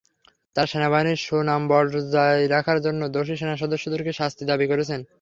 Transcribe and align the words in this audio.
তাঁরা 0.55 0.71
সেনাবাহিনীর 0.71 1.19
সুনাম 1.19 1.61
বজায় 1.69 2.41
রাখার 2.47 2.77
জন্য 2.85 3.01
দোষী 3.15 3.35
সেনাসদস্যদের 3.37 4.17
শাস্তি 4.19 4.43
দাবি 4.45 4.65
করেছেন। 4.71 4.99